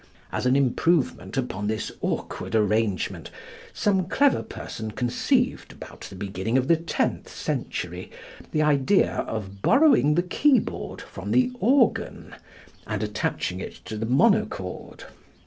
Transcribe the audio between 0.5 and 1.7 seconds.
improvement upon